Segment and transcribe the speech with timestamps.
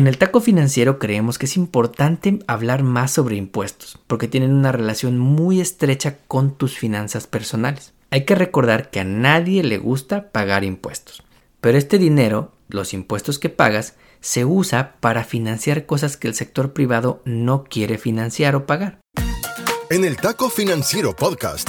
[0.00, 4.72] En el taco financiero creemos que es importante hablar más sobre impuestos, porque tienen una
[4.72, 7.92] relación muy estrecha con tus finanzas personales.
[8.08, 11.22] Hay que recordar que a nadie le gusta pagar impuestos,
[11.60, 16.72] pero este dinero, los impuestos que pagas, se usa para financiar cosas que el sector
[16.72, 19.00] privado no quiere financiar o pagar.
[19.90, 21.68] En el Taco Financiero Podcast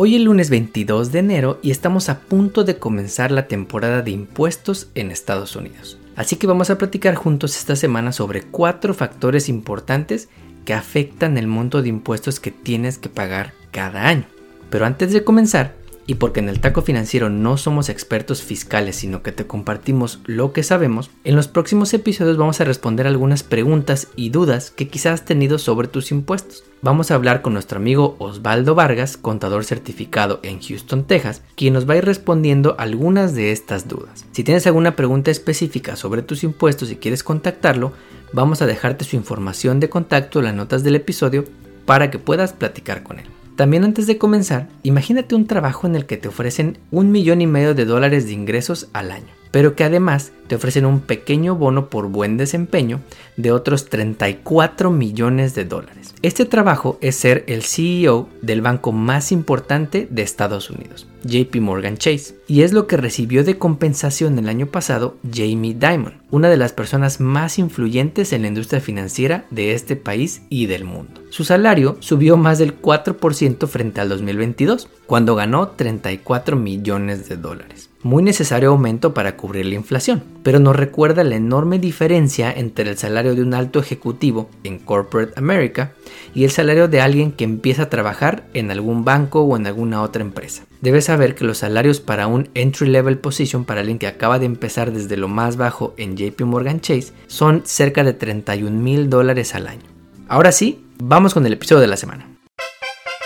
[0.00, 4.12] Hoy es lunes 22 de enero y estamos a punto de comenzar la temporada de
[4.12, 5.98] impuestos en Estados Unidos.
[6.14, 10.28] Así que vamos a platicar juntos esta semana sobre cuatro factores importantes
[10.64, 14.26] que afectan el monto de impuestos que tienes que pagar cada año.
[14.70, 15.74] Pero antes de comenzar,
[16.08, 20.54] y porque en el taco financiero no somos expertos fiscales, sino que te compartimos lo
[20.54, 25.20] que sabemos, en los próximos episodios vamos a responder algunas preguntas y dudas que quizás
[25.20, 26.64] has tenido sobre tus impuestos.
[26.80, 31.86] Vamos a hablar con nuestro amigo Osvaldo Vargas, contador certificado en Houston, Texas, quien nos
[31.86, 34.24] va a ir respondiendo algunas de estas dudas.
[34.32, 37.92] Si tienes alguna pregunta específica sobre tus impuestos y quieres contactarlo,
[38.32, 41.44] vamos a dejarte su información de contacto en las notas del episodio
[41.84, 43.26] para que puedas platicar con él.
[43.58, 47.48] También antes de comenzar, imagínate un trabajo en el que te ofrecen un millón y
[47.48, 51.90] medio de dólares de ingresos al año, pero que además te ofrecen un pequeño bono
[51.90, 53.00] por buen desempeño
[53.36, 56.14] de otros 34 millones de dólares.
[56.22, 61.96] Este trabajo es ser el CEO del banco más importante de Estados Unidos, JP Morgan
[61.98, 66.56] Chase, y es lo que recibió de compensación el año pasado Jamie Dimon, una de
[66.56, 71.20] las personas más influyentes en la industria financiera de este país y del mundo.
[71.30, 77.87] Su salario subió más del 4% frente al 2022, cuando ganó 34 millones de dólares.
[78.02, 82.96] Muy necesario aumento para cubrir la inflación, pero nos recuerda la enorme diferencia entre el
[82.96, 85.92] salario de un alto ejecutivo en Corporate America
[86.32, 90.02] y el salario de alguien que empieza a trabajar en algún banco o en alguna
[90.02, 90.64] otra empresa.
[90.80, 94.46] Debes saber que los salarios para un entry level position para alguien que acaba de
[94.46, 99.56] empezar desde lo más bajo en JP Morgan Chase son cerca de 31 mil dólares
[99.56, 99.82] al año.
[100.28, 102.28] Ahora sí, vamos con el episodio de la semana.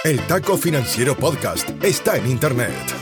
[0.02, 3.01] El Taco Financiero Podcast está en Internet.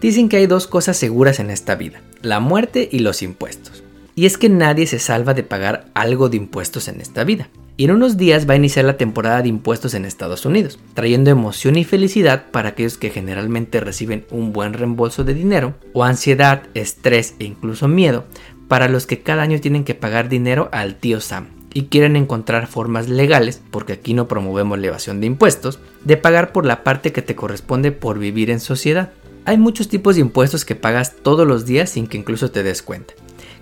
[0.00, 3.82] Dicen que hay dos cosas seguras en esta vida, la muerte y los impuestos.
[4.14, 7.48] Y es que nadie se salva de pagar algo de impuestos en esta vida.
[7.76, 11.30] Y en unos días va a iniciar la temporada de impuestos en Estados Unidos, trayendo
[11.30, 16.62] emoción y felicidad para aquellos que generalmente reciben un buen reembolso de dinero, o ansiedad,
[16.74, 18.24] estrés e incluso miedo
[18.68, 22.66] para los que cada año tienen que pagar dinero al tío Sam y quieren encontrar
[22.66, 27.12] formas legales, porque aquí no promovemos la evasión de impuestos, de pagar por la parte
[27.12, 29.10] que te corresponde por vivir en sociedad.
[29.50, 32.84] Hay muchos tipos de impuestos que pagas todos los días sin que incluso te des
[32.84, 33.14] cuenta.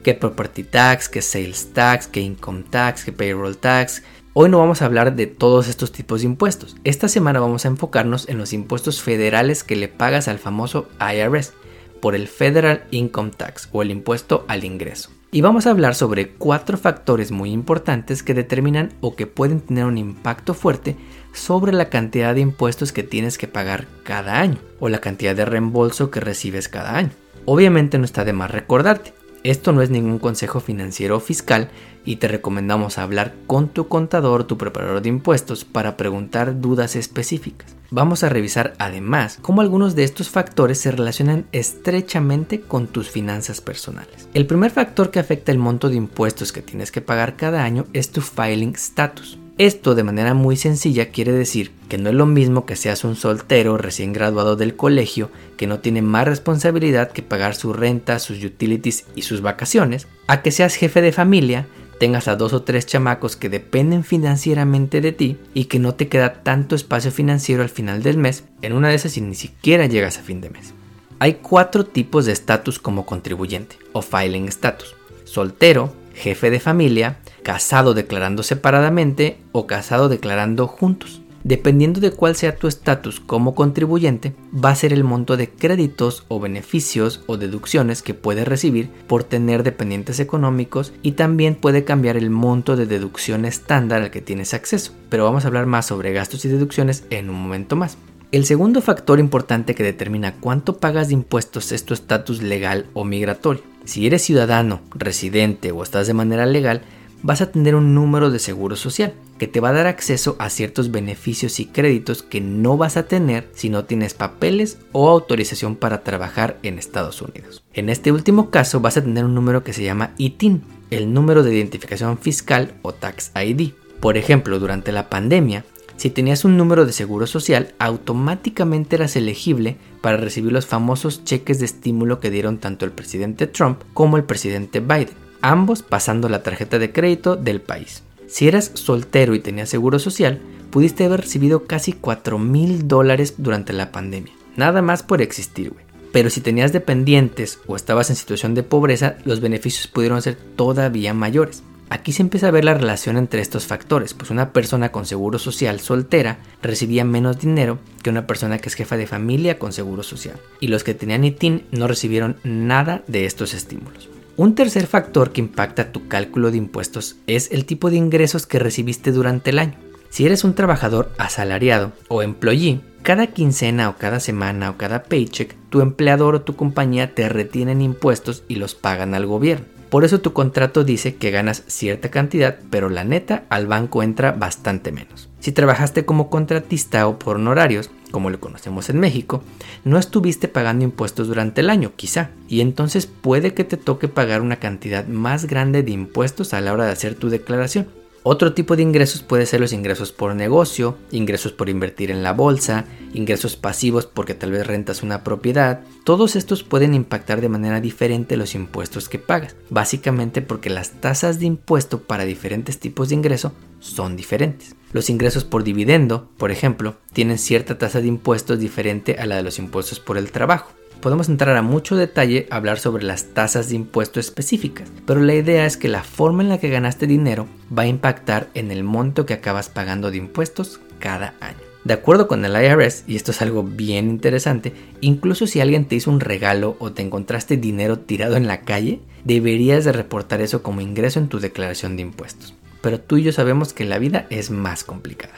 [0.03, 4.03] Que property tax, que sales tax, que income tax, que payroll tax.
[4.35, 6.77] Hoy no vamos a hablar de todos estos tipos de impuestos.
[6.85, 11.55] Esta semana vamos a enfocarnos en los impuestos federales que le pagas al famoso IRS
[12.03, 15.09] por el Federal Income Tax o el impuesto al ingreso.
[15.31, 19.85] Y vamos a hablar sobre cuatro factores muy importantes que determinan o que pueden tener
[19.85, 20.97] un impacto fuerte
[21.35, 25.45] sobre la cantidad de impuestos que tienes que pagar cada año o la cantidad de
[25.45, 27.11] reembolso que recibes cada año.
[27.45, 29.13] Obviamente no está de más recordarte,
[29.51, 31.69] esto no es ningún consejo financiero o fiscal
[32.05, 37.77] y te recomendamos hablar con tu contador, tu preparador de impuestos para preguntar dudas específicas.
[37.91, 43.61] Vamos a revisar además cómo algunos de estos factores se relacionan estrechamente con tus finanzas
[43.61, 44.29] personales.
[44.35, 47.87] El primer factor que afecta el monto de impuestos que tienes que pagar cada año
[47.95, 49.39] es tu filing status.
[49.59, 53.17] Esto de manera muy sencilla quiere decir que no es lo mismo que seas un
[53.17, 58.45] soltero recién graduado del colegio que no tiene más responsabilidad que pagar su renta, sus
[58.45, 61.67] utilities y sus vacaciones, a que seas jefe de familia,
[61.99, 66.07] tengas a dos o tres chamacos que dependen financieramente de ti y que no te
[66.07, 69.87] queda tanto espacio financiero al final del mes, en una de esas y ni siquiera
[69.87, 70.73] llegas a fin de mes.
[71.19, 74.95] Hay cuatro tipos de estatus como contribuyente o filing status.
[75.25, 81.23] Soltero, jefe de familia, casado declarando separadamente o casado declarando juntos.
[81.45, 86.25] Dependiendo de cuál sea tu estatus como contribuyente, va a ser el monto de créditos
[86.29, 92.17] o beneficios o deducciones que puedes recibir por tener dependientes económicos y también puede cambiar
[92.17, 94.93] el monto de deducción estándar al que tienes acceso.
[95.09, 97.97] Pero vamos a hablar más sobre gastos y deducciones en un momento más.
[98.31, 103.05] El segundo factor importante que determina cuánto pagas de impuestos es tu estatus legal o
[103.05, 103.63] migratorio.
[103.89, 106.83] Si eres ciudadano, residente o estás de manera legal,
[107.23, 110.51] vas a tener un número de seguro social que te va a dar acceso a
[110.51, 115.75] ciertos beneficios y créditos que no vas a tener si no tienes papeles o autorización
[115.75, 117.65] para trabajar en Estados Unidos.
[117.73, 121.43] En este último caso vas a tener un número que se llama ITIN, el número
[121.43, 123.71] de identificación fiscal o Tax ID.
[124.01, 125.65] Por ejemplo, durante la pandemia,
[125.99, 131.59] si tenías un número de seguro social, automáticamente eras elegible para recibir los famosos cheques
[131.59, 135.11] de estímulo que dieron tanto el presidente Trump como el presidente Biden,
[135.43, 138.05] ambos pasando la tarjeta de crédito del país.
[138.29, 140.41] Si eras soltero y tenías seguro social,
[140.71, 145.85] pudiste haber recibido casi 4 mil dólares durante la pandemia, nada más por existir, güey.
[146.13, 151.13] Pero si tenías dependientes o estabas en situación de pobreza, los beneficios pudieron ser todavía
[151.13, 151.65] mayores.
[151.91, 155.39] Aquí se empieza a ver la relación entre estos factores, pues una persona con seguro
[155.39, 160.03] social soltera recibía menos dinero que una persona que es jefa de familia con seguro
[160.03, 164.11] social, y los que tenían ITIN no recibieron nada de estos estímulos.
[164.37, 168.59] Un tercer factor que impacta tu cálculo de impuestos es el tipo de ingresos que
[168.59, 169.75] recibiste durante el año.
[170.11, 175.57] Si eres un trabajador asalariado o employee, cada quincena o cada semana o cada paycheck,
[175.71, 179.78] tu empleador o tu compañía te retienen impuestos y los pagan al gobierno.
[179.91, 184.33] Por eso tu contrato dice que ganas cierta cantidad, pero la neta al banco entra
[184.33, 185.29] bastante menos.
[185.41, 189.43] Si trabajaste como contratista o por honorarios, como lo conocemos en México,
[189.85, 194.43] no estuviste pagando impuestos durante el año, quizá, y entonces puede que te toque pagar
[194.43, 197.89] una cantidad más grande de impuestos a la hora de hacer tu declaración.
[198.31, 202.35] Otro tipo de ingresos puede ser los ingresos por negocio, ingresos por invertir en la
[202.35, 202.85] bolsa,
[203.15, 205.81] ingresos pasivos porque tal vez rentas una propiedad.
[206.05, 211.39] Todos estos pueden impactar de manera diferente los impuestos que pagas, básicamente porque las tasas
[211.39, 214.77] de impuesto para diferentes tipos de ingreso son diferentes.
[214.93, 219.43] Los ingresos por dividendo, por ejemplo, tienen cierta tasa de impuestos diferente a la de
[219.43, 223.69] los impuestos por el trabajo podemos entrar a mucho detalle a hablar sobre las tasas
[223.69, 227.47] de impuesto específicas, pero la idea es que la forma en la que ganaste dinero
[227.77, 231.59] va a impactar en el monto que acabas pagando de impuestos cada año.
[231.85, 235.95] De acuerdo con el IRS, y esto es algo bien interesante, incluso si alguien te
[235.95, 240.63] hizo un regalo o te encontraste dinero tirado en la calle, deberías de reportar eso
[240.63, 242.55] como ingreso en tu declaración de impuestos.
[242.81, 245.35] Pero tú y yo sabemos que la vida es más complicada.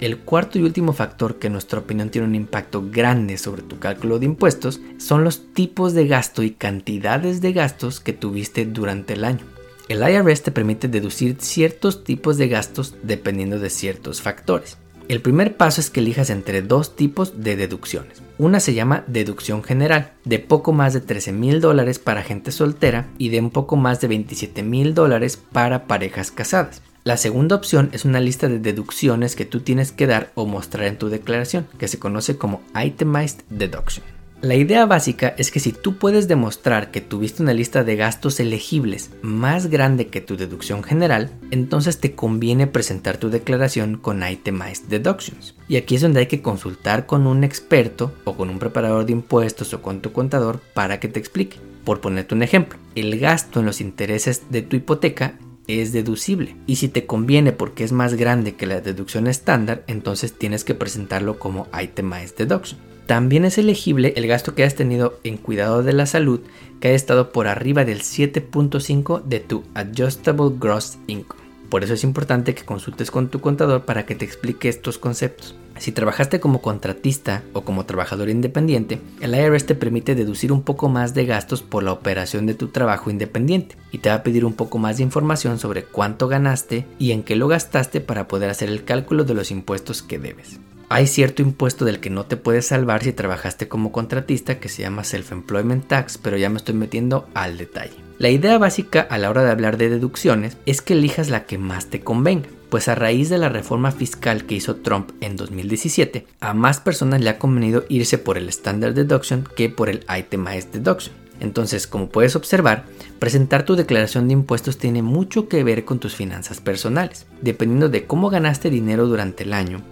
[0.00, 3.78] El cuarto y último factor que en nuestra opinión tiene un impacto grande sobre tu
[3.78, 9.14] cálculo de impuestos son los tipos de gasto y cantidades de gastos que tuviste durante
[9.14, 9.44] el año.
[9.88, 14.78] El IRS te permite deducir ciertos tipos de gastos dependiendo de ciertos factores.
[15.06, 18.22] El primer paso es que elijas entre dos tipos de deducciones.
[18.38, 23.06] Una se llama deducción general, de poco más de 13 mil dólares para gente soltera
[23.18, 26.80] y de un poco más de 27 mil dólares para parejas casadas.
[27.04, 30.86] La segunda opción es una lista de deducciones que tú tienes que dar o mostrar
[30.86, 34.13] en tu declaración, que se conoce como Itemized Deduction.
[34.44, 38.38] La idea básica es que si tú puedes demostrar que tuviste una lista de gastos
[38.40, 44.84] elegibles más grande que tu deducción general, entonces te conviene presentar tu declaración con Itemized
[44.88, 45.54] Deductions.
[45.66, 49.12] Y aquí es donde hay que consultar con un experto o con un preparador de
[49.12, 51.56] impuestos o con tu contador para que te explique.
[51.82, 55.38] Por ponerte un ejemplo, el gasto en los intereses de tu hipoteca
[55.68, 56.54] es deducible.
[56.66, 60.74] Y si te conviene porque es más grande que la deducción estándar, entonces tienes que
[60.74, 62.93] presentarlo como itemized deduction.
[63.06, 66.40] También es elegible el gasto que hayas tenido en cuidado de la salud
[66.80, 71.42] que haya estado por arriba del 7.5 de tu adjustable gross income.
[71.68, 75.54] Por eso es importante que consultes con tu contador para que te explique estos conceptos.
[75.76, 80.88] Si trabajaste como contratista o como trabajador independiente, el IRS te permite deducir un poco
[80.88, 84.44] más de gastos por la operación de tu trabajo independiente y te va a pedir
[84.44, 88.50] un poco más de información sobre cuánto ganaste y en qué lo gastaste para poder
[88.50, 90.60] hacer el cálculo de los impuestos que debes.
[90.88, 94.82] Hay cierto impuesto del que no te puedes salvar si trabajaste como contratista que se
[94.82, 97.94] llama Self-Employment Tax, pero ya me estoy metiendo al detalle.
[98.18, 101.58] La idea básica a la hora de hablar de deducciones es que elijas la que
[101.58, 106.26] más te convenga, pues a raíz de la reforma fiscal que hizo Trump en 2017,
[106.40, 110.68] a más personas le ha convenido irse por el Standard Deduction que por el Itemized
[110.68, 111.14] Deduction.
[111.40, 112.84] Entonces, como puedes observar,
[113.18, 117.26] presentar tu declaración de impuestos tiene mucho que ver con tus finanzas personales.
[117.42, 119.82] Dependiendo de cómo ganaste dinero durante el año,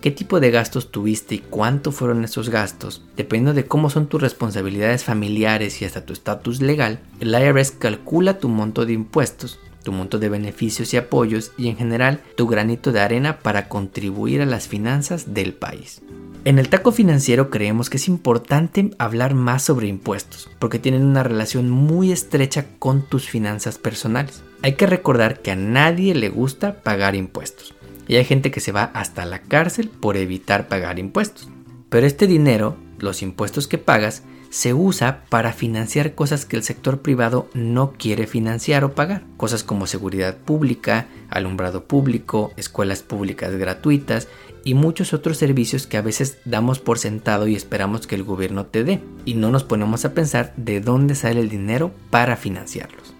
[0.00, 4.20] qué tipo de gastos tuviste y cuánto fueron esos gastos, dependiendo de cómo son tus
[4.20, 9.92] responsabilidades familiares y hasta tu estatus legal, el IRS calcula tu monto de impuestos tu
[9.92, 14.46] monto de beneficios y apoyos y en general tu granito de arena para contribuir a
[14.46, 16.02] las finanzas del país.
[16.44, 21.22] En el taco financiero creemos que es importante hablar más sobre impuestos, porque tienen una
[21.22, 24.42] relación muy estrecha con tus finanzas personales.
[24.62, 27.74] Hay que recordar que a nadie le gusta pagar impuestos,
[28.10, 31.48] y hay gente que se va hasta la cárcel por evitar pagar impuestos.
[31.88, 37.02] Pero este dinero, los impuestos que pagas, se usa para financiar cosas que el sector
[37.02, 39.22] privado no quiere financiar o pagar.
[39.36, 44.26] Cosas como seguridad pública, alumbrado público, escuelas públicas gratuitas
[44.64, 48.66] y muchos otros servicios que a veces damos por sentado y esperamos que el gobierno
[48.66, 49.00] te dé.
[49.24, 53.19] Y no nos ponemos a pensar de dónde sale el dinero para financiarlos.